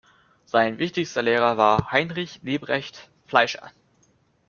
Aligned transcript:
Sein 0.45 0.79
wichtigster 0.79 1.21
Lehrer 1.21 1.57
war 1.57 1.91
Heinrich 1.91 2.39
Leberecht 2.41 3.11
Fleischer. 3.27 3.69